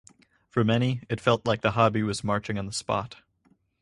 For 0.49 0.63
many 0.63 1.03
it 1.09 1.21
felt 1.21 1.45
like 1.45 1.61
the 1.61 1.73
hobby 1.73 2.01
was 2.01 2.23
marching 2.23 2.57
on 2.57 2.65
the 2.65 2.71
spot. 2.73 3.17